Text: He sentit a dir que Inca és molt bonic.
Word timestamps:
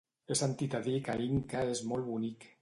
He 0.27 0.37
sentit 0.37 0.77
a 0.77 0.79
dir 0.87 0.95
que 1.09 1.17
Inca 1.27 1.63
és 1.75 1.83
molt 1.93 2.09
bonic. 2.11 2.51